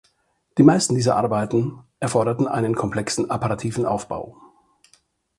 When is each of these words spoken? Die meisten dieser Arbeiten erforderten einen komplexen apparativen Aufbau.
Die 0.57 0.63
meisten 0.63 0.95
dieser 0.95 1.15
Arbeiten 1.15 1.83
erforderten 1.99 2.47
einen 2.47 2.73
komplexen 2.75 3.29
apparativen 3.29 3.85
Aufbau. 3.85 4.35